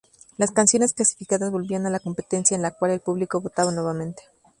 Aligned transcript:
Las 0.37 0.49
canciones 0.49 0.95
clasificadas 0.95 1.51
volvían 1.51 1.85
a 1.85 1.91
la 1.91 1.99
competencia 1.99 2.55
en 2.55 2.63
la 2.63 2.71
cual 2.71 2.89
el 2.89 3.01
público 3.01 3.39
votaba 3.39 3.71
nuevamente. 3.71 4.23